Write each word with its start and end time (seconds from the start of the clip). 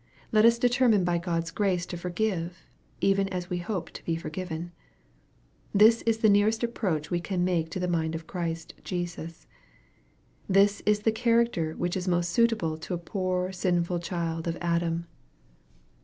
Let 0.31 0.45
us 0.45 0.57
determine 0.57 1.03
by 1.03 1.19
God's 1.19 1.51
grace 1.51 1.85
to 1.85 1.95
forgive, 1.95 2.65
even 3.01 3.29
as 3.29 3.51
we 3.51 3.59
hope 3.59 3.91
to 3.91 4.03
be 4.03 4.15
forgiven. 4.15 4.71
This 5.75 6.01
is 6.07 6.17
the 6.17 6.27
nearest 6.27 6.63
approach 6.63 7.11
we 7.11 7.19
can 7.19 7.45
make 7.45 7.69
to 7.69 7.79
the 7.79 7.87
mind 7.87 8.15
of 8.15 8.25
Christ 8.25 8.73
Jesus. 8.83 9.45
This 10.49 10.81
is 10.87 11.01
the 11.01 11.11
character 11.11 11.73
which 11.75 11.95
is 11.95 12.07
most 12.07 12.31
suitable 12.31 12.79
to 12.79 12.95
a 12.95 12.97
poor 12.97 13.51
sinful 13.51 13.99
child 13.99 14.47
of 14.47 14.57
Adam. 14.59 15.05